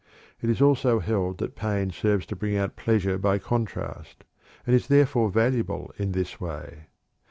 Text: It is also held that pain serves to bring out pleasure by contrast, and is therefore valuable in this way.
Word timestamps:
It 0.41 0.49
is 0.49 0.63
also 0.63 0.97
held 0.97 1.37
that 1.37 1.55
pain 1.55 1.91
serves 1.91 2.25
to 2.25 2.35
bring 2.35 2.57
out 2.57 2.75
pleasure 2.75 3.19
by 3.19 3.37
contrast, 3.37 4.23
and 4.65 4.75
is 4.75 4.87
therefore 4.87 5.29
valuable 5.29 5.93
in 5.95 6.13
this 6.13 6.39
way. 6.41 6.87